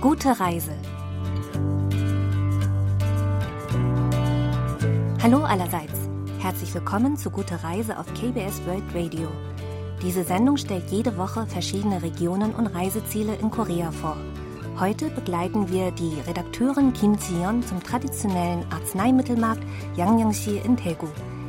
Gute 0.00 0.40
Reise. 0.40 0.72
Hallo 5.22 5.44
allerseits. 5.44 6.08
Herzlich 6.38 6.72
willkommen 6.72 7.18
zu 7.18 7.28
Gute 7.28 7.62
Reise 7.62 7.98
auf 7.98 8.06
KBS 8.14 8.64
World 8.64 8.94
Radio. 8.94 9.28
Diese 10.00 10.24
Sendung 10.24 10.56
stellt 10.56 10.90
jede 10.90 11.18
Woche 11.18 11.46
verschiedene 11.46 12.02
Regionen 12.02 12.54
und 12.54 12.68
Reiseziele 12.68 13.34
in 13.42 13.50
Korea 13.50 13.90
vor. 13.90 14.16
Heute 14.78 15.10
begleiten 15.10 15.70
wir 15.70 15.90
die 15.90 16.18
Redakteurin 16.26 16.94
Kim 16.94 17.18
Zion 17.18 17.62
zum 17.62 17.82
traditionellen 17.82 18.64
Arzneimittelmarkt 18.72 19.62
Yangyangsi 19.96 20.62
in 20.64 20.76
Daegu. 20.76 21.08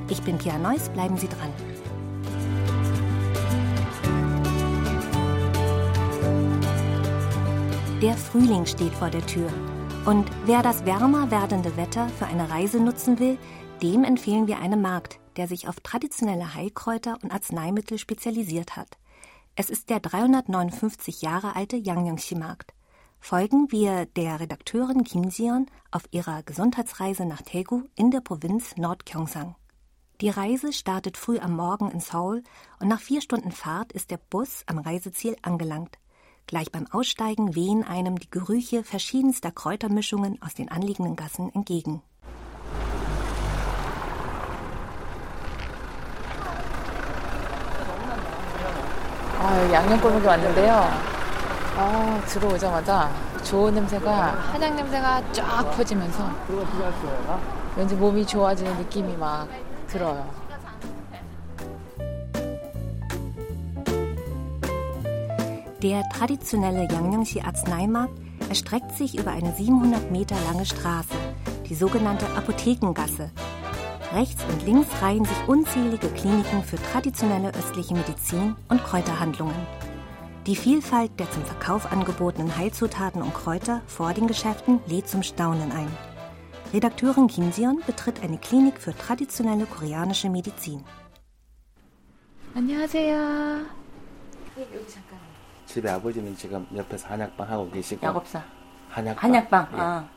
Ich 0.10 0.22
bin 0.24 0.38
Pia 0.38 0.58
Neuss, 0.58 0.90
bleiben 0.90 1.16
Sie 1.16 1.30
dran. 1.30 1.71
Der 8.02 8.18
Frühling 8.18 8.66
steht 8.66 8.96
vor 8.96 9.12
der 9.12 9.24
Tür. 9.28 9.48
Und 10.08 10.28
wer 10.46 10.64
das 10.64 10.86
wärmer 10.86 11.30
werdende 11.30 11.78
Wetter 11.78 12.10
für 12.10 12.26
eine 12.26 12.50
Reise 12.50 12.80
nutzen 12.80 13.20
will, 13.20 13.38
dem 13.84 14.04
empfehlen 14.04 14.48
wir 14.48 14.58
einen 14.58 14.82
Markt, 14.82 15.20
der 15.36 15.48
sich 15.48 15.68
auf 15.68 15.80
traditionelle 15.82 16.56
Heilkräuter 16.56 17.20
und 17.22 17.32
Arzneimittel 17.32 18.00
spezialisiert 18.00 18.76
hat. 18.76 18.98
Es 19.56 19.70
ist 19.70 19.92
der 19.92 20.00
359 20.00 21.22
Jahre 21.22 21.56
alte 21.56 21.78
Yangyangsi-Markt. 21.78 22.74
Folgen 23.20 23.72
wir 23.72 24.08
der 24.08 24.40
Redakteurin 24.40 25.04
Kim 25.04 25.30
Sion 25.30 25.68
auf 25.92 26.02
ihrer 26.10 26.42
Gesundheitsreise 26.42 27.26
nach 27.26 27.44
Daegu 27.44 27.84
in 27.96 28.10
der 28.10 28.22
Provinz 28.22 28.78
Nordgyeongsang. 28.78 29.56
Die 30.22 30.30
Reise 30.30 30.74
startet 30.74 31.18
früh 31.18 31.38
am 31.38 31.56
Morgen 31.56 31.92
in 31.92 32.00
Seoul 32.00 32.42
und 32.80 32.88
nach 32.88 33.00
vier 33.00 33.22
Stunden 33.22 33.52
Fahrt 33.52 33.92
ist 33.92 34.10
der 34.10 34.18
Bus 34.18 34.64
am 34.66 34.80
Reiseziel 34.80 35.36
angelangt. 35.44 36.01
Gleich 36.51 36.71
beim 36.71 36.87
Aussteigen 36.93 37.57
wehen 37.57 37.83
einem 37.83 38.19
die 38.19 38.31
Gerüche 38.31 38.85
verschiedenster 38.85 39.51
Kräutermischungen 39.51 40.41
aus 40.41 40.55
den 40.55 40.71
anliegenden 40.71 41.17
Gassen 41.17 41.51
entgegen. 41.55 42.03
아, 49.39 49.73
양념골목에 49.73 50.27
왔는데요. 50.27 50.73
아, 51.79 52.23
들어오자마자 52.27 53.11
좋은 53.45 53.75
냄새가 53.75 54.33
한약 54.53 54.75
냄새가 54.75 55.33
쫙 55.33 55.71
퍼지면서 55.77 56.29
왠지 57.77 57.95
몸이 57.95 58.27
좋아지는 58.27 58.77
느낌이 58.79 59.17
막 59.17 59.47
들어요. 59.87 60.40
Der 65.83 66.03
traditionelle 66.09 66.89
Yangnangshi 66.91 67.41
Arzneimarkt 67.41 68.19
erstreckt 68.49 68.93
sich 68.93 69.19
über 69.19 69.31
eine 69.31 69.55
700 69.55 70.11
Meter 70.11 70.37
lange 70.47 70.67
Straße, 70.67 71.15
die 71.69 71.75
sogenannte 71.75 72.27
Apothekengasse, 72.37 73.31
Rechts 74.13 74.43
und 74.45 74.65
links 74.65 74.89
reihen 75.03 75.25
sich 75.25 75.49
unzählige 75.49 76.09
Kliniken 76.09 76.63
für 76.63 76.77
traditionelle 76.77 77.53
östliche 77.55 77.95
Medizin 77.95 78.55
und 78.69 78.83
Kräuterhandlungen. 78.85 79.55
Die 80.47 80.55
Vielfalt 80.55 81.11
der 81.19 81.31
zum 81.33 81.45
Verkauf 81.45 81.91
angebotenen 81.91 82.57
Heilzutaten 82.57 83.21
und 83.21 83.35
Kräuter 83.35 83.83
vor 83.87 84.15
den 84.15 84.29
Geschäften 84.29 84.81
lädt 84.87 85.09
zum 85.09 85.25
Staunen 85.25 85.73
ein. 85.73 85.89
Redakteurin 86.73 87.27
Kim 87.27 87.51
Sion 87.51 87.83
betritt 87.85 88.23
eine 88.23 88.39
Klinik 88.39 88.81
für 88.81 88.97
traditionelle 88.97 89.67
koreanische 89.67 90.31
Medizin. 90.31 90.85
안녕하세요. 92.55 93.67
집에 95.71 95.91
아버지는 95.91 96.37
지금 96.37 96.67
옆에서 96.75 97.09
한약방 97.09 97.51
하고 97.51 97.71
계시고 97.71 98.07
약업사. 98.07 98.43
한약방, 98.91 99.25
한약방. 99.25 99.69
예. 99.73 99.77
아. 99.79 100.09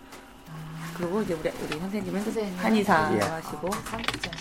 그리고 0.95 1.21
이제 1.21 1.33
우리, 1.33 1.49
우리 1.49 1.79
선생님은 1.79 2.57
한의사 2.57 3.15
예. 3.15 3.19
하시고 3.19 3.69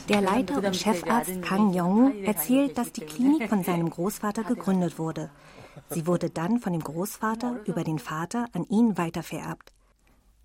Der 0.09 0.23
Leiter 0.23 0.57
und 0.59 0.77
Chefarzt 0.77 1.41
Kang 1.43 1.73
Yong 1.73 2.25
erzählt, 2.25 2.77
dass 2.77 2.93
die 2.93 3.03
Klinik 3.03 3.49
von 3.49 3.63
seinem 3.63 3.91
Großvater 3.91 4.43
gegründet 4.43 4.99
wurde. 4.99 5.31
Sie 5.91 6.07
wurde 6.07 6.31
dann 6.31 6.59
von 6.59 6.73
dem 6.73 6.83
Großvater 6.83 7.61
über 7.65 7.85
den 7.85 7.99
Vater 7.99 8.47
an 8.53 8.65
ihn 8.65 8.99
weitervererbt. 8.99 9.73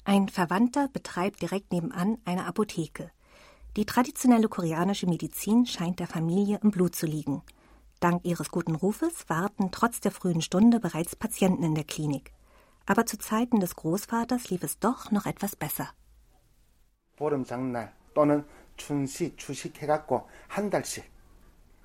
Ein 0.06 0.30
Verwandter 0.30 0.88
betreibt 0.88 1.42
direkt 1.42 1.72
nebenan 1.72 2.18
eine 2.26 2.46
Apotheke. 2.46 3.10
Die 3.76 3.86
traditionelle 3.86 4.50
koreanische 4.50 5.08
Medizin 5.08 5.66
scheint 5.66 6.00
der 6.00 6.08
Familie 6.08 6.60
im 6.62 6.70
Blut 6.70 6.96
zu 6.96 7.08
liegen. 7.08 7.42
Dank 8.01 8.25
ihres 8.25 8.51
guten 8.51 8.77
Rufes 8.77 9.29
warten 9.29 9.71
trotz 9.73 10.01
der 10.01 10.13
frühen 10.13 10.41
Stunde 10.41 10.79
bereits 10.79 11.17
Patienten 11.17 11.65
in 11.65 11.75
der 11.75 11.85
Klinik. 11.85 12.33
Aber 12.87 13.07
zu 13.07 13.19
Zeiten 13.19 13.59
des 13.59 13.75
Großvaters 13.75 14.51
lief 14.51 14.63
es 14.63 14.79
doch 14.79 15.11
noch 15.11 15.27
etwas 15.27 15.57
besser. 15.57 15.89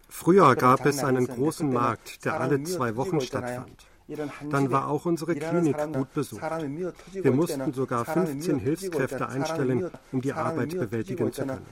Früher 0.08 0.56
gab 0.56 0.86
es 0.86 1.04
einen 1.04 1.26
großen 1.26 1.74
Markt, 1.74 2.24
der 2.26 2.40
alle 2.40 2.62
zwei 2.64 2.96
Wochen 2.96 3.20
stattfand. 3.20 3.88
Dann 4.50 4.72
war 4.72 4.90
auch 4.90 5.06
unsere 5.06 5.34
Klinik 5.34 5.78
gut 5.94 6.14
besucht. 6.14 6.44
Wir 7.12 7.32
mussten 7.32 7.74
sogar 7.74 8.06
15 8.06 8.60
Hilfskräfte 8.60 9.28
einstellen, 9.28 9.90
um 10.12 10.22
die 10.22 10.34
Arbeit 10.34 10.70
bewältigen 10.70 11.34
zu 11.34 11.46
können. 11.46 11.66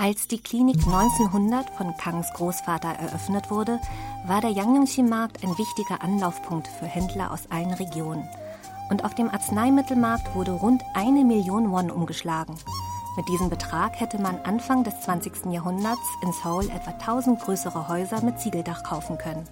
Als 0.02 0.28
die 0.30 0.42
Klinik 0.42 0.78
1900 0.88 1.70
von 1.78 1.94
Kangs 1.98 2.32
Großvater 2.34 2.88
eröffnet 2.88 3.52
wurde, 3.52 3.82
war 4.26 4.40
der 4.40 4.52
Yangnyeongsi-Markt 4.52 5.44
ein 5.44 5.58
wichtiger 5.58 6.02
Anlaufpunkt 6.02 6.70
für 6.70 6.86
Händler 6.86 7.32
aus 7.32 7.52
allen 7.52 7.74
Regionen. 7.74 8.26
Und 8.90 9.04
auf 9.04 9.14
dem 9.14 9.30
Arzneimittelmarkt 9.30 10.34
wurde 10.36 10.52
rund 10.54 10.82
eine 10.94 11.26
Million 11.26 11.70
Won 11.72 11.92
umgeschlagen. 11.92 12.56
Mit 13.17 13.29
diesem 13.29 13.49
Betrag 13.49 14.01
hätte 14.01 14.21
man 14.21 14.41
Anfang 14.43 14.83
des 14.83 15.01
20. 15.03 15.47
Jahrhunderts 15.53 16.03
in 16.23 16.33
Seoul 16.33 16.69
etwa 16.71 16.91
1000 16.91 17.39
größere 17.41 17.87
Häuser 17.87 18.21
mit 18.23 18.41
Ziegeldach 18.41 18.83
kaufen 18.83 19.19
können. 19.19 19.45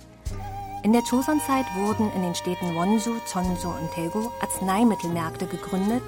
In 0.82 0.92
der 0.92 1.02
Joseon-Zeit 1.02 1.66
wurden 1.76 2.10
in 2.12 2.22
den 2.22 2.34
Städten 2.34 2.74
Wonju, 2.74 3.20
Cheonju 3.30 3.68
und 3.68 3.96
Daegu 3.96 4.28
Arzneimittelmärkte 4.40 5.46
gegründet, 5.46 6.02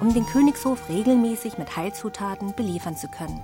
um 0.00 0.14
den 0.14 0.24
Königshof 0.24 0.88
regelmäßig 0.88 1.58
mit 1.58 1.76
Heilzutaten 1.76 2.54
beliefern 2.54 2.96
zu 2.96 3.08
können. 3.08 3.42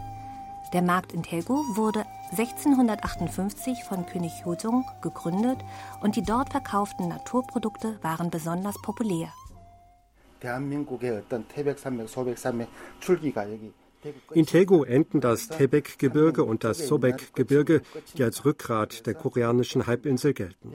Der 0.72 0.80
Markt 0.80 1.12
in 1.12 1.22
Daegu 1.22 1.62
wurde 1.76 2.06
1658 2.30 3.84
von 3.84 4.06
König 4.06 4.46
Hojong 4.46 4.86
gegründet 5.02 5.58
und 6.00 6.16
die 6.16 6.22
dort 6.22 6.50
verkauften 6.50 7.08
Naturprodukte 7.08 7.98
waren 8.02 8.30
besonders 8.30 8.80
populär. 8.80 9.28
대한민국의 10.39 11.11
어떤 11.11 11.47
태백산맥, 11.47 12.09
소백산맥 12.09 12.69
줄기가 12.99 13.49
여기 13.51 13.73
대구 14.01 14.35
In 14.35 14.45
Daegu 14.45 14.83
enden 14.83 15.19
das 15.19 15.47
Taebaek-Gebirge 15.49 16.43
und 16.43 16.63
das 16.63 16.87
Sobek-Gebirge, 16.87 17.81
die 18.15 18.23
als 18.23 18.45
Rückgrat 18.45 19.07
der 19.07 19.15
koreanischen 19.15 19.87
Halbinsel 19.87 20.33
gelten. 20.33 20.73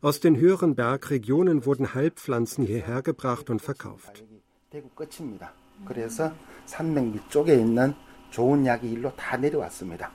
Aus 0.00 0.20
den 0.20 0.38
höheren 0.38 0.74
Bergregionen 0.74 1.66
wurden 1.66 1.94
Heilpflanzen 1.94 2.64
hierher 2.64 3.02
gebracht 3.02 3.50
und 3.50 3.60
verkauft. 3.60 4.22
여기 4.22 4.40
대구 4.70 4.88
끝입니다. 4.94 5.52
그래서 5.84 6.32
산맥 6.64 7.12
밑쪽에 7.12 7.54
있는 7.54 7.94
좋은 8.30 8.64
약이 8.64 8.90
일로 8.90 9.14
다 9.14 9.36
내려왔습니다. 9.36 10.10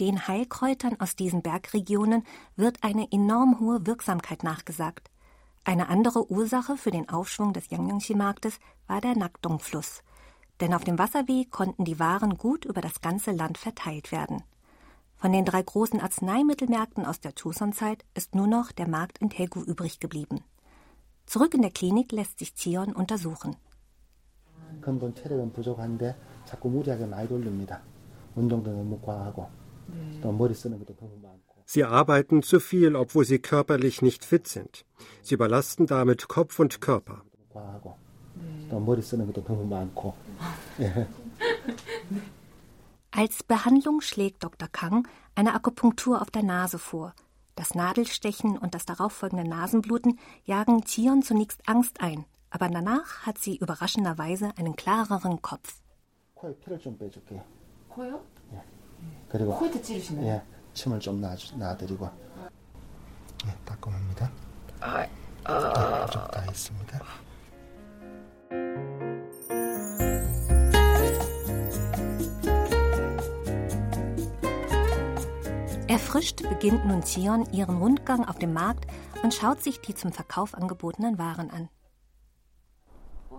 Den 0.00 0.28
Heilkräutern 0.28 0.96
aus 1.00 1.16
diesen 1.16 1.42
Bergregionen 1.42 2.24
wird 2.56 2.82
eine 2.82 3.06
enorm 3.10 3.58
hohe 3.60 3.86
Wirksamkeit 3.86 4.44
nachgesagt. 4.44 5.10
Eine 5.64 5.88
andere 5.88 6.30
Ursache 6.30 6.76
für 6.76 6.90
den 6.90 7.08
Aufschwung 7.08 7.52
des 7.52 7.68
Yangyangsi-Marktes 7.70 8.58
war 8.86 9.00
der 9.00 9.16
Nakdong-Fluss. 9.16 10.02
Denn 10.60 10.74
auf 10.74 10.84
dem 10.84 10.98
Wasserweg 10.98 11.50
konnten 11.50 11.84
die 11.84 11.98
Waren 11.98 12.36
gut 12.38 12.64
über 12.64 12.80
das 12.80 13.00
ganze 13.00 13.32
Land 13.32 13.58
verteilt 13.58 14.10
werden. 14.10 14.42
Von 15.16 15.32
den 15.32 15.44
drei 15.44 15.62
großen 15.62 16.00
Arzneimittelmärkten 16.00 17.04
aus 17.04 17.20
der 17.20 17.32
Joseon-Zeit 17.36 18.04
ist 18.14 18.34
nur 18.34 18.46
noch 18.46 18.72
der 18.72 18.88
Markt 18.88 19.18
in 19.18 19.28
Daegu 19.28 19.62
übrig 19.62 20.00
geblieben. 20.00 20.44
Zurück 21.26 21.54
in 21.54 21.62
der 21.62 21.70
Klinik 21.70 22.12
lässt 22.12 22.38
sich 22.38 22.54
Zion 22.54 22.92
untersuchen. 22.92 23.56
근본 24.80 25.14
체력은 25.14 25.52
부족한데 25.52 26.16
자꾸 26.44 26.68
무리하게 26.68 27.06
많이 27.06 27.28
돌립니다. 27.28 27.82
운동도 28.34 28.70
너무 28.70 29.00
과하고 29.00 29.48
또 30.22 30.32
머리 30.32 30.54
쓰는 30.54 30.78
것도 30.78 30.94
너무 30.96 31.18
많고 31.20 31.51
Sie 31.65 31.83
arbeiten 31.83 32.43
zu 32.43 32.59
viel, 32.59 32.95
obwohl 32.95 33.25
sie 33.25 33.39
körperlich 33.39 34.01
nicht 34.01 34.25
fit 34.25 34.47
sind. 34.47 34.85
Sie 35.21 35.35
überlasten 35.35 35.87
damit 35.87 36.27
Kopf 36.27 36.59
und 36.59 36.81
Körper. 36.81 37.21
Als 43.11 43.43
Behandlung 43.43 44.01
schlägt 44.01 44.43
Dr. 44.43 44.67
Kang 44.67 45.07
eine 45.35 45.53
Akupunktur 45.53 46.21
auf 46.21 46.31
der 46.31 46.43
Nase 46.43 46.79
vor. 46.79 47.13
Das 47.55 47.75
Nadelstechen 47.75 48.57
und 48.57 48.73
das 48.73 48.85
darauffolgende 48.85 49.47
Nasenbluten 49.47 50.17
jagen 50.45 50.83
Chion 50.85 51.21
zunächst 51.21 51.61
Angst 51.67 52.01
ein, 52.01 52.25
aber 52.49 52.69
danach 52.69 53.27
hat 53.27 53.37
sie 53.37 53.57
überraschenderweise 53.57 54.51
einen 54.57 54.75
klareren 54.75 55.41
Kopf. 55.43 55.79
코에 60.72 60.98
피를 60.98 60.98
좀 60.98 60.98
빼줄게요. 60.98 60.98
코요? 60.98 60.98
예. 60.98 60.98
그리고 60.98 60.98
코에 60.98 60.98
찌르시나요? 60.98 60.98
예. 60.98 60.98
침을 60.98 61.00
좀 61.00 61.20
놔, 61.20 61.36
놔드리고. 61.56 62.10
예, 63.46 63.54
따끔합니다. 63.64 64.30
아, 64.80 65.06
아. 65.44 66.06
좀다 66.06 66.44
있습니다. 66.46 67.00
Erfrischt 75.88 76.42
beginnt 76.42 76.84
nun 76.84 77.02
Zion 77.02 77.46
ihren 77.50 77.78
Rundgang 77.78 78.24
auf 78.24 78.38
dem 78.38 78.52
Markt 78.52 78.86
und 79.22 79.32
schaut 79.32 79.62
sich 79.62 79.80
die 79.80 79.94
zum 79.94 80.12
Verkauf 80.12 80.54
angebotenen 80.54 81.18
Waren 81.18 81.50
an. 81.50 81.68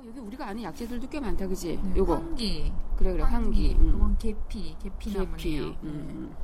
여기 0.10 0.20
우리가 0.20 0.48
아는 0.48 0.64
약재들도 0.64 1.08
꽤 1.10 1.20
많다, 1.20 1.46
그지? 1.48 1.80
네, 1.84 1.98
요거. 1.98 2.16
황기. 2.16 2.74
그래, 2.98 3.12
그래, 3.12 3.24
황기. 3.24 3.78
응. 3.80 3.90
이건 3.90 4.18
계피, 4.18 4.76
계피나무네요. 4.81 5.76
음. 5.84 6.36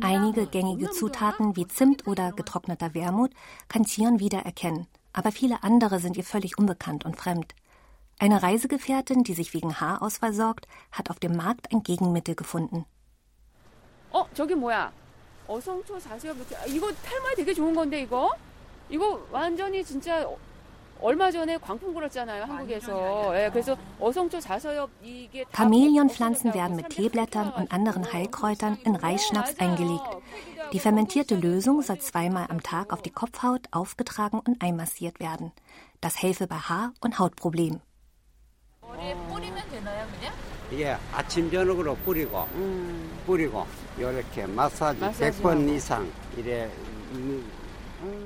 Einige 0.00 0.46
gängige 0.46 0.90
Zutaten 0.90 1.56
wie 1.56 1.66
Zimt 1.68 2.06
oder 2.06 2.32
getrockneter 2.32 2.92
Wermut 2.94 3.32
kann 3.68 3.84
Zion 3.84 4.18
wiedererkennen, 4.20 4.86
aber 5.12 5.32
viele 5.32 5.62
andere 5.62 6.00
sind 6.00 6.16
ihr 6.16 6.24
völlig 6.24 6.58
unbekannt 6.58 7.04
und 7.04 7.16
fremd. 7.16 7.54
Eine 8.18 8.42
Reisegefährtin, 8.42 9.24
die 9.24 9.34
sich 9.34 9.52
wegen 9.54 9.80
Haarausfall 9.80 10.32
sorgt, 10.32 10.66
hat 10.90 11.10
auf 11.10 11.18
dem 11.18 11.36
Markt 11.36 11.72
ein 11.72 11.82
Gegenmittel 11.82 12.34
gefunden. 12.34 12.84
어, 14.12 14.24
저기 14.32 14.54
뭐야? 14.54 14.90
어성초 15.46 16.00
자수엽 16.00 16.36
이거 16.68 16.90
탈모에 16.92 17.34
되게 17.36 17.52
좋은 17.52 17.74
건데 17.74 18.00
이거? 18.02 18.30
이거 18.88 19.20
완전히 19.30 19.84
진짜 19.84 20.26
Chameleonpflanzen 25.52 26.54
werden 26.54 26.76
mit 26.76 26.88
Teeblättern 26.90 27.52
und 27.52 27.72
anderen 27.72 28.12
Heilkräutern 28.12 28.78
in 28.84 28.96
Reisschnaps 28.96 29.58
eingelegt. 29.58 30.16
Die 30.72 30.78
fermentierte 30.78 31.36
Lösung 31.36 31.82
soll 31.82 31.98
zweimal 31.98 32.46
am 32.48 32.62
Tag 32.62 32.92
auf 32.92 33.02
die 33.02 33.12
Kopfhaut 33.12 33.66
aufgetragen 33.70 34.40
und 34.40 34.62
einmassiert 34.62 35.20
werden. 35.20 35.52
Das 36.00 36.22
helfe 36.22 36.46
bei 36.46 36.56
Haar- 36.56 36.92
und 37.00 37.18
Hautproblemen. 37.18 37.80
예, 40.72 40.96
아침 41.12 41.50
저녁으로 41.50 41.94
뿌리고 41.96 42.46
뿌리고 43.24 43.66
이렇게 43.96 44.46
마사지 44.46 45.00
100번 45.00 45.68
이상 45.70 46.10
이래 46.36 46.68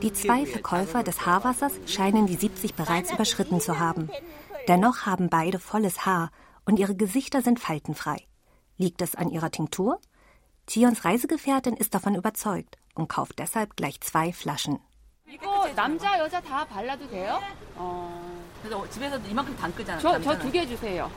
Die 0.02 0.12
zwei 0.12 0.46
Verkäufer 0.46 1.02
des 1.02 1.26
Haarwassers 1.26 1.72
scheinen 1.86 2.26
die 2.26 2.36
70 2.36 2.74
bereits 2.74 3.12
überschritten 3.12 3.60
zu 3.60 3.78
haben. 3.78 4.10
Dennoch 4.68 5.06
haben 5.06 5.28
beide 5.28 5.58
volles 5.58 6.04
Haar 6.06 6.30
und 6.64 6.78
ihre 6.78 6.94
Gesichter 6.94 7.42
sind 7.42 7.60
faltenfrei. 7.60 8.26
Liegt 8.76 9.02
es 9.02 9.14
an 9.14 9.30
ihrer 9.30 9.50
Tinktur? 9.50 10.00
Tions 10.66 11.04
Reisegefährtin 11.04 11.74
ist 11.76 11.94
davon 11.94 12.14
überzeugt 12.14 12.78
und 12.94 13.08
kauft 13.08 13.38
deshalb 13.38 13.76
gleich 13.76 14.00
zwei 14.00 14.32
Flaschen. 14.32 14.78
이거 15.28 15.68
남자 15.76 16.18
여자 16.18 16.40
다 16.40 16.64
발라도 16.64 17.08
돼요? 17.08 17.38
어. 17.76 18.20
그래서 18.62 18.88
집에서 18.90 19.16
이만큼 19.18 19.56
담그잖아요. 19.56 20.22
저저 20.22 20.50
개 20.50 20.66
주세요. 20.66 21.10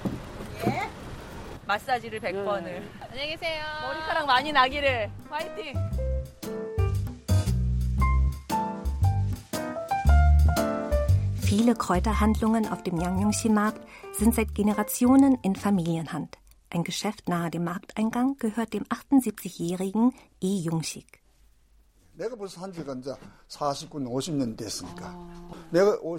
예? 0.68 0.90
마사지를 1.66 2.20
100번을. 2.20 2.68
음. 2.68 3.00
안녕히 3.02 3.32
계세요. 3.32 3.64
머리카락 3.82 4.26
많이 4.28 4.52
나기를. 4.52 5.10
화이팅. 5.30 6.07
Viele 11.49 11.75
Kräuterhandlungen 11.75 12.69
auf 12.69 12.83
dem 12.83 13.01
Yangyongsi-Markt 13.01 13.81
sind 14.13 14.35
seit 14.35 14.55
Generationen 14.55 15.39
in 15.41 15.57
Familienhand. 15.57 16.37
Ein 16.69 16.85
Geschäft 16.85 17.27
nahe 17.27 17.51
dem 17.51 17.65
Markteingang 17.65 18.37
gehört 18.37 18.75
dem 18.75 18.85
78-jährigen 18.85 20.13
Lee 20.43 20.59
Jung-sik. 20.59 21.23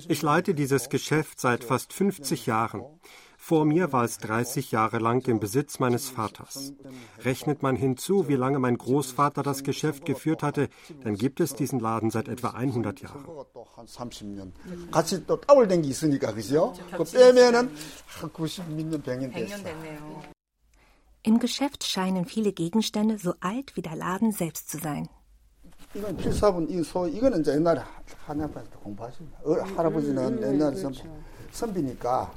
Ich 0.08 0.22
leite 0.24 0.56
dieses 0.56 0.90
Geschäft 0.90 1.40
seit 1.40 1.64
fast 1.64 1.94
50 1.94 2.48
Jahren. 2.48 3.00
Vor 3.49 3.65
mir 3.67 3.93
war 3.93 4.05
es 4.05 4.19
30 4.19 4.71
Jahre 4.73 4.99
lang 4.99 5.27
im 5.29 5.39
Besitz 5.39 5.79
meines 5.79 6.09
Vaters. 6.09 6.73
Rechnet 7.21 7.63
man 7.63 7.77
hinzu, 7.77 8.27
wie 8.27 8.37
lange 8.37 8.59
mein 8.59 8.79
Großvater 8.79 9.43
das 9.43 9.63
Geschäft 9.63 10.07
geführt 10.07 10.43
hatte, 10.43 10.69
dann 11.03 11.15
gibt 11.17 11.41
es 11.41 11.55
diesen 11.55 11.79
Laden 11.79 12.11
seit 12.11 12.29
etwa 12.29 12.51
100 12.51 13.01
Jahren. 13.03 13.25
Im 21.23 21.39
Geschäft 21.39 21.85
scheinen 21.85 22.25
viele 22.25 22.53
Gegenstände 22.53 23.19
so 23.19 23.35
alt 23.41 23.77
wie 23.77 23.83
der 23.83 23.97
Laden 23.97 24.33
selbst 24.33 24.71
zu 24.71 24.79
sein. 24.79 25.09
이건 25.95 26.17
필사본 26.17 26.69
이 26.71 26.83
소 26.83 27.07
이거는 27.07 27.41
이제 27.41 27.53
옛날에 27.55 27.81
한약반에서 28.27 28.79
공부하십니다. 28.83 29.39
할아버지는 29.77 30.43
옛날에 30.43 30.75
선비니까 31.53 32.33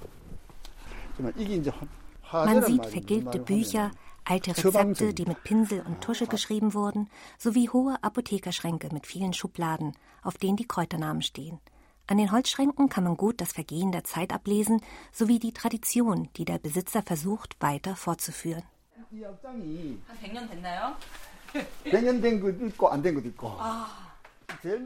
man 1.19 2.63
sieht 2.63 2.87
vergilbte 2.87 3.39
Bücher, 3.39 3.91
alte 4.25 4.57
Rezepte, 4.57 5.13
die 5.13 5.27
mit 5.27 5.43
Pinsel 5.45 5.83
und 5.83 6.01
Tusche 6.01 6.27
geschrieben 6.27 6.75
wurden, 6.75 7.11
sowie 7.39 7.69
hohe 7.69 8.03
Apothekerschränke 8.03 8.89
mit 8.93 9.07
vielen 9.07 9.33
Schubladen, 9.33 9.93
auf 10.23 10.39
denen 10.39 10.57
die 10.57 10.67
Kräuternamen 10.67 11.23
stehen. 11.23 11.61
An 12.07 12.19
den 12.19 12.33
Holzschränken 12.33 12.89
kann 12.89 13.05
man 13.05 13.17
gut 13.17 13.41
das 13.41 13.53
Vergehen 13.53 13.93
der 13.93 14.05
Zeit 14.05 14.33
ablesen, 14.33 14.81
sowie 15.13 15.39
die 15.39 15.53
Tradition, 15.53 16.29
die 16.37 16.45
der 16.45 16.59
Besitzer 16.59 17.03
versucht, 17.03 17.57
weiter 17.61 17.97
fortzuführen. 17.97 18.63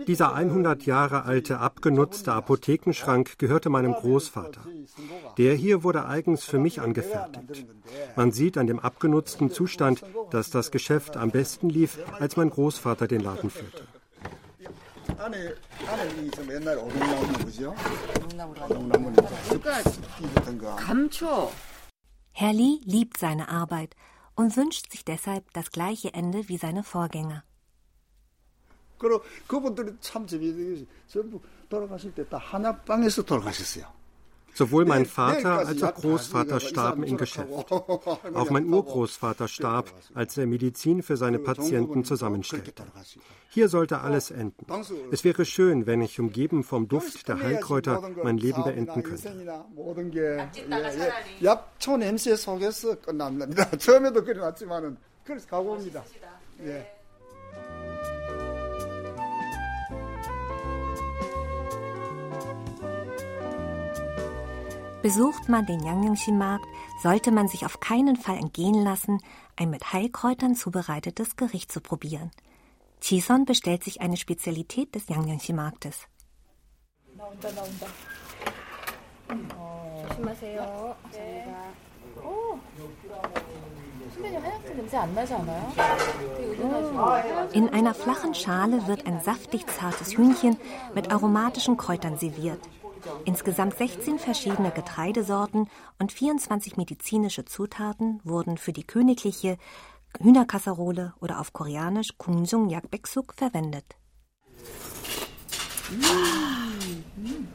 Dieser 0.07 0.35
100 0.35 0.87
Jahre 0.87 1.25
alte 1.25 1.59
abgenutzte 1.59 2.33
Apothekenschrank 2.33 3.39
gehörte 3.39 3.71
meinem 3.71 3.93
Großvater. 3.93 4.61
Der 5.39 5.55
hier 5.55 5.83
wurde 5.83 6.07
eigens 6.07 6.45
für 6.45 6.59
mich 6.59 6.81
angefertigt. 6.81 7.67
Man 8.17 8.33
sieht 8.33 8.59
an 8.59 8.67
dem 8.67 8.79
abgenutzten 8.79 9.51
Zustand, 9.51 10.03
dass 10.31 10.51
das 10.51 10.71
Geschäft 10.71 11.17
am 11.17 11.31
besten 11.31 11.69
lief, 11.69 11.99
als 12.19 12.37
mein 12.37 12.51
Großvater 12.51 13.07
den 13.07 13.21
Laden 13.21 13.51
führte. 13.51 13.87
Herr 22.33 22.53
Lee 22.53 22.81
liebt 22.85 23.19
seine 23.19 23.49
Arbeit 23.49 23.97
und 24.35 24.57
wünscht 24.57 24.93
sich 24.93 25.05
deshalb 25.05 25.53
das 25.55 25.71
gleiche 25.71 26.13
Ende 26.13 26.49
wie 26.49 26.59
seine 26.59 26.85
Vorgänger. 26.85 27.43
그리고 28.98 29.24
그분들이 29.48 29.92
참 30.00 30.28
재미있는 30.28 30.86
전부 31.08 31.40
돌아가실 31.70 32.14
때 32.14 32.24
다 32.26 32.38
하나방에서 32.38 33.24
돌아가셨어요. 33.24 33.86
Sowohl 34.54 34.86
mein 34.86 35.06
Vater 35.06 35.60
als 35.66 35.82
auch 35.82 35.96
Großvater 35.96 36.60
starben 36.60 37.04
im 37.04 37.16
Geschäft. 37.18 37.50
Auch 37.50 38.50
mein 38.50 38.66
Urgroßvater 38.68 39.48
starb, 39.48 39.90
als 40.14 40.38
er 40.38 40.46
Medizin 40.46 41.04
für 41.04 41.16
seine 41.16 41.40
Patienten 41.40 42.04
zusammenstellte. 42.04 42.84
Hier 43.50 43.70
sollte 43.70 44.02
alles 44.02 44.30
enden. 44.30 44.66
Es 45.12 45.24
wäre 45.24 45.46
schön, 45.46 45.86
wenn 45.86 46.02
ich, 46.02 46.20
umgeben 46.20 46.64
vom 46.64 46.90
Duft 46.90 47.30
der 47.30 47.40
Heilkräuter, 47.40 48.12
mein 48.24 48.38
Leben 48.38 48.64
beenden 48.64 49.04
könnte. 49.04 49.32
약 51.40 51.72
Besucht 65.07 65.49
man 65.49 65.65
den 65.65 65.85
Yangyongsi-Markt, 65.85 66.67
sollte 67.01 67.31
man 67.31 67.47
sich 67.47 67.65
auf 67.65 67.79
keinen 67.79 68.17
Fall 68.17 68.39
entgehen 68.39 68.83
lassen, 68.83 69.21
ein 69.55 69.71
mit 69.71 69.93
Heilkräutern 69.93 70.57
zubereitetes 70.57 71.37
Gericht 71.37 71.71
zu 71.71 71.81
probieren. 71.81 72.33
Chison 73.01 73.45
bestellt 73.45 73.85
sich 73.85 74.01
eine 74.01 74.17
Spezialität 74.17 74.97
des 74.97 75.09
Yangyongsi-Marktes. 75.09 76.09
In 87.53 87.69
einer 87.69 87.95
flachen 87.95 88.35
Schale 88.35 88.89
wird 88.89 89.07
ein 89.07 89.21
saftig 89.21 89.69
zartes 89.69 90.17
Hühnchen 90.17 90.57
mit 90.97 91.13
aromatischen 91.13 91.77
Kräutern 91.77 92.19
serviert. 92.19 92.59
Insgesamt 93.25 93.77
16 93.77 94.19
verschiedene 94.19 94.71
Getreidesorten 94.71 95.69
und 95.99 96.13
24 96.13 96.77
medizinische 96.77 97.45
Zutaten 97.45 98.21
wurden 98.25 98.59
für 98.59 98.73
die 98.73 98.85
königliche 98.85 99.59
Hühnerkasserole 100.21 101.15
oder 101.21 101.41
auf 101.41 101.53
Koreanisch 101.53 102.17
Kungjung 102.17 102.69
Yakbeksuk 102.69 103.35
verwendet. 103.35 103.85
음, 105.91 107.49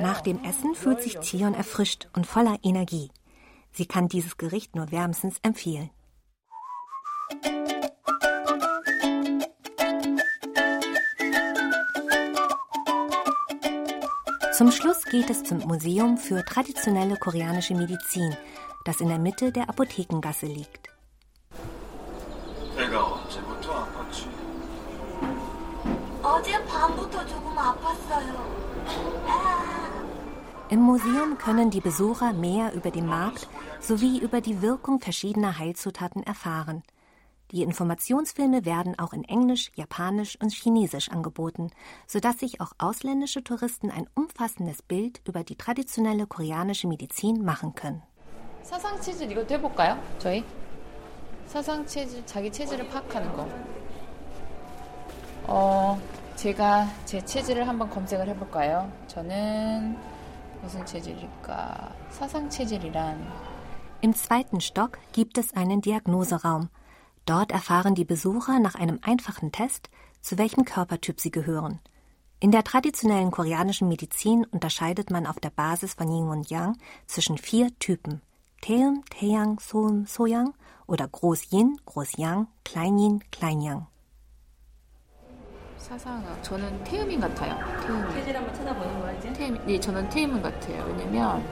Nach 0.00 0.20
dem 0.20 0.42
Essen 0.44 0.74
fühlt 0.74 1.02
sich 1.02 1.20
Zion 1.20 1.54
erfrischt 1.54 2.08
und 2.14 2.26
voller 2.26 2.58
Energie. 2.62 3.10
Sie 3.72 3.86
kann 3.86 4.08
dieses 4.08 4.36
Gericht 4.36 4.74
nur 4.74 4.90
wärmstens 4.90 5.36
empfehlen. 5.42 5.90
Zum 14.56 14.72
Schluss 14.72 15.04
geht 15.04 15.28
es 15.28 15.44
zum 15.44 15.58
Museum 15.58 16.16
für 16.16 16.42
traditionelle 16.42 17.18
koreanische 17.18 17.74
Medizin, 17.74 18.34
das 18.86 19.02
in 19.02 19.08
der 19.08 19.18
Mitte 19.18 19.52
der 19.52 19.68
Apothekengasse 19.68 20.46
liegt. 20.46 20.88
Im 30.70 30.80
Museum 30.80 31.36
können 31.36 31.70
die 31.70 31.80
Besucher 31.82 32.32
mehr 32.32 32.72
über 32.72 32.90
den 32.90 33.06
Markt 33.06 33.46
sowie 33.80 34.20
über 34.20 34.40
die 34.40 34.62
Wirkung 34.62 35.00
verschiedener 35.00 35.58
Heilzutaten 35.58 36.22
erfahren. 36.22 36.82
Die 37.51 37.63
Informationsfilme 37.63 38.63
werden 38.63 38.97
auch 38.97 39.11
in 39.11 39.25
Englisch, 39.25 39.71
Japanisch 39.75 40.37
und 40.41 40.53
Chinesisch 40.53 41.09
angeboten, 41.09 41.69
sodass 42.07 42.39
sich 42.39 42.61
auch 42.61 42.71
ausländische 42.77 43.43
Touristen 43.43 43.91
ein 43.91 44.07
umfassendes 44.15 44.81
Bild 44.81 45.21
über 45.27 45.43
die 45.43 45.57
traditionelle 45.57 46.27
koreanische 46.27 46.87
Medizin 46.87 47.43
machen 47.43 47.75
können. 47.75 48.01
사상 48.63 49.01
체질 49.01 49.31
이것도 49.31 49.55
해볼까요? 49.55 49.97
저희 50.19 50.45
사상 51.47 51.85
체질 51.85 52.25
자기 52.25 52.49
체질을 52.51 52.87
파악하는 52.87 53.33
거. 53.33 53.47
어 55.47 55.99
제가 56.35 56.87
제 57.05 57.23
체질을 57.25 57.67
한번 57.67 57.89
검색을 57.89 58.27
해볼까요? 58.29 58.89
저는 59.07 59.97
무슨 60.61 60.85
체질일까? 60.85 61.93
사상 62.11 62.49
체질이란 62.49 63.19
Im 64.03 64.13
zweiten 64.13 64.61
Stock 64.61 64.97
gibt 65.11 65.37
es 65.37 65.53
einen 65.53 65.81
Diagnoseraum. 65.81 66.69
Dort 67.25 67.51
erfahren 67.51 67.95
die 67.95 68.05
Besucher 68.05 68.59
nach 68.59 68.75
einem 68.75 68.99
einfachen 69.01 69.51
Test, 69.51 69.89
zu 70.21 70.37
welchem 70.37 70.65
Körpertyp 70.65 71.19
sie 71.19 71.31
gehören. 71.31 71.79
In 72.39 72.51
der 72.51 72.63
traditionellen 72.63 73.29
koreanischen 73.29 73.87
Medizin 73.87 74.45
unterscheidet 74.45 75.11
man 75.11 75.27
auf 75.27 75.39
der 75.39 75.51
Basis 75.51 75.93
von 75.93 76.09
Yin 76.09 76.27
und 76.29 76.49
Yang 76.49 76.77
zwischen 77.05 77.37
vier 77.37 77.69
Typen: 77.77 78.21
Taeum, 78.61 79.03
Taeyang, 79.11 79.59
Soum, 79.59 80.05
Soyang 80.07 80.53
oder 80.87 81.07
Groß 81.07 81.51
Yin, 81.51 81.77
Groß 81.85 82.17
Yang, 82.17 82.47
Klein 82.65 82.97
Yin, 82.97 83.19
Klein 83.31 83.61
Yang. 83.61 83.87
사상아, 85.77 86.41
저는 86.41 86.83
태음인 86.83 87.19
같아요. 87.19 87.57
태음. 87.85 88.09
체질 88.13 88.37
한번 88.37 88.53
찾아보는 88.55 88.99
거야 88.99 89.11
이제? 89.13 89.33
태음, 89.33 89.65
네, 89.65 89.79
저는 89.79 90.09
태음인 90.09 90.41
같아요. 90.41 90.85
왜냐면 90.85 91.43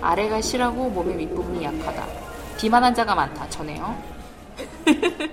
아래가 0.00 0.40
실하고 0.40 0.88
몸의 0.90 1.18
윗부분이 1.18 1.62
약하다. 1.64 2.06
비만한 2.58 2.94
자가 2.94 3.14
많다. 3.14 3.48
전에요. 3.50 4.13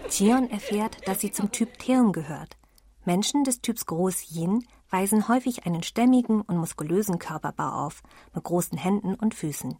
Chion 0.08 0.50
erfährt, 0.50 1.06
dass 1.06 1.20
sie 1.20 1.30
zum 1.30 1.52
Typ 1.52 1.78
Theum 1.78 2.12
gehört. 2.12 2.56
Menschen 3.04 3.44
des 3.44 3.60
Typs 3.60 3.86
Groß 3.86 4.30
Yin 4.30 4.64
weisen 4.90 5.26
häufig 5.28 5.66
einen 5.66 5.82
stämmigen 5.82 6.42
und 6.42 6.56
muskulösen 6.56 7.18
Körperbau 7.18 7.86
auf, 7.86 8.02
mit 8.34 8.44
großen 8.44 8.78
Händen 8.78 9.14
und 9.14 9.34
Füßen. 9.34 9.76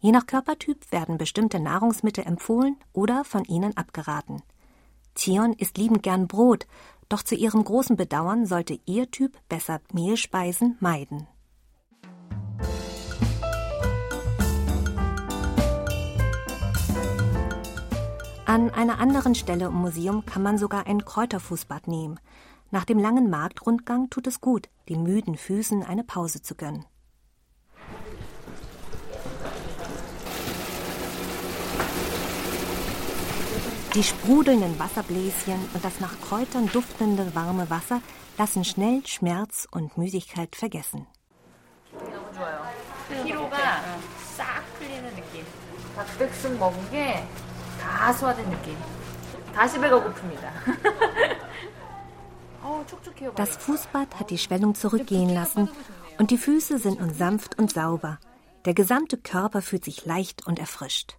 Je 0.00 0.12
nach 0.12 0.26
Körpertyp 0.26 0.90
werden 0.92 1.18
bestimmte 1.18 1.60
Nahrungsmittel 1.60 2.24
empfohlen 2.24 2.76
oder 2.92 3.24
von 3.24 3.44
ihnen 3.44 3.76
abgeraten. 3.76 4.42
Zion 5.14 5.52
isst 5.52 5.76
liebend 5.76 6.02
gern 6.02 6.26
Brot, 6.26 6.66
doch 7.10 7.22
zu 7.22 7.34
ihrem 7.34 7.62
großen 7.62 7.96
Bedauern 7.96 8.46
sollte 8.46 8.80
ihr 8.86 9.10
Typ 9.10 9.36
besser 9.48 9.80
Mehlspeisen 9.92 10.78
meiden. 10.80 11.26
An 18.50 18.68
einer 18.70 18.98
anderen 18.98 19.36
Stelle 19.36 19.66
im 19.66 19.74
Museum 19.74 20.26
kann 20.26 20.42
man 20.42 20.58
sogar 20.58 20.88
ein 20.88 21.04
Kräuterfußbad 21.04 21.86
nehmen. 21.86 22.18
Nach 22.72 22.84
dem 22.84 22.98
langen 22.98 23.30
Marktrundgang 23.30 24.10
tut 24.10 24.26
es 24.26 24.40
gut, 24.40 24.68
den 24.88 25.04
müden 25.04 25.36
Füßen 25.36 25.84
eine 25.84 26.02
Pause 26.02 26.42
zu 26.42 26.56
gönnen. 26.56 26.84
Die 33.94 34.02
sprudelnden 34.02 34.76
Wasserbläschen 34.80 35.60
und 35.72 35.84
das 35.84 36.00
nach 36.00 36.20
Kräutern 36.20 36.68
duftende 36.72 37.32
warme 37.36 37.70
Wasser 37.70 38.02
lassen 38.36 38.64
schnell 38.64 39.06
Schmerz 39.06 39.68
und 39.70 39.96
Müdigkeit 39.96 40.56
vergessen. 40.56 41.06
Das 53.36 53.56
Fußbad 53.56 54.18
hat 54.18 54.30
die 54.30 54.38
Schwellung 54.38 54.74
zurückgehen 54.74 55.30
lassen 55.30 55.68
und 56.18 56.30
die 56.30 56.38
Füße 56.38 56.78
sind 56.78 57.00
nun 57.00 57.14
sanft 57.14 57.58
und 57.58 57.72
sauber. 57.72 58.18
Der 58.64 58.74
gesamte 58.74 59.16
Körper 59.16 59.62
fühlt 59.62 59.84
sich 59.84 60.04
leicht 60.04 60.46
und 60.46 60.58
erfrischt. 60.58 61.16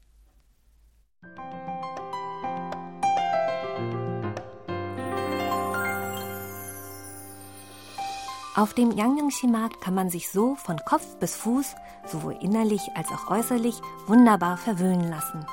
Auf 8.55 8.73
dem 8.73 8.91
Yangyongshi-Markt 8.91 9.81
kann 9.81 9.93
man 9.93 10.09
sich 10.09 10.29
so 10.29 10.55
von 10.55 10.77
Kopf 10.85 11.15
bis 11.19 11.35
Fuß, 11.37 11.73
sowohl 12.05 12.37
innerlich 12.41 12.81
als 12.95 13.07
auch 13.07 13.31
äußerlich, 13.31 13.79
wunderbar 14.07 14.57
verwöhnen 14.57 15.09
lassen. 15.09 15.45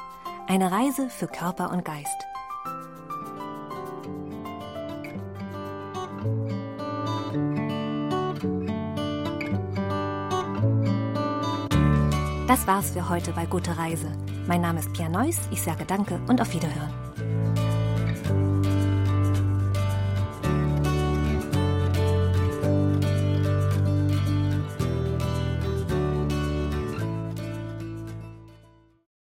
Eine 0.51 0.73
Reise 0.73 1.11
für 1.11 1.27
Körper 1.27 1.71
und 1.71 1.85
Geist. 1.85 2.27
Das 12.47 12.67
war's 12.67 12.93
für 12.93 13.11
heute 13.11 13.33
bei 13.33 13.45
Gute 13.45 13.77
Reise. 13.77 14.11
Mein 14.47 14.63
Name 14.63 14.79
ist 14.79 14.91
Pia 14.95 15.11
Neuss, 15.11 15.39
ich 15.51 15.61
sage 15.61 15.85
Danke 15.85 16.19
und 16.29 16.41
auf 16.41 16.55
Wiederhören. 16.55 17.08